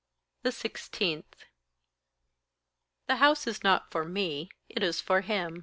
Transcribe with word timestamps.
16. 0.43 1.23
The 3.05 3.17
house 3.17 3.45
is 3.45 3.63
not 3.63 3.91
for 3.91 4.03
me 4.03 4.49
it 4.67 4.81
is 4.81 4.99
for 4.99 5.21
him. 5.21 5.59